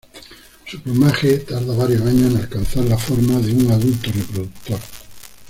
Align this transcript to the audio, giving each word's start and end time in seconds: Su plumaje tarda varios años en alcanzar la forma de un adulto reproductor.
Su 0.65 0.81
plumaje 0.81 1.37
tarda 1.37 1.75
varios 1.77 2.01
años 2.01 2.31
en 2.31 2.37
alcanzar 2.37 2.83
la 2.85 2.97
forma 2.97 3.37
de 3.39 3.51
un 3.53 3.69
adulto 3.69 4.09
reproductor. 4.11 4.79